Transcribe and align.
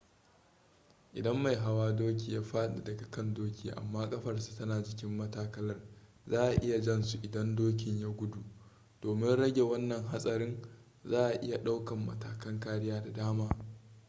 idan 1.13 1.37
mai 1.41 1.55
hawan 1.55 1.95
doki 1.97 2.33
ya 2.33 2.41
faɗi 2.41 2.83
daga 2.83 3.09
kan 3.11 3.33
doki 3.33 3.71
amma 3.71 4.09
ƙafarsa 4.09 4.55
tana 4.57 4.83
jikin 4.83 5.17
matakalar 5.17 5.77
za 6.27 6.43
a 6.47 6.51
iya 6.61 6.81
jan 6.81 7.03
su 7.03 7.17
idan 7.23 7.55
dokin 7.55 7.99
ya 7.99 8.07
gudu 8.09 8.43
domin 9.01 9.35
rage 9.35 9.61
wanna 9.61 10.01
hatsarin 10.01 10.61
za 11.03 11.25
a 11.27 11.41
iya 11.41 11.57
ɗaukan 11.63 11.99
matakan 12.05 12.59
kariya 12.59 13.03
da 13.03 13.11
dama 13.13 13.49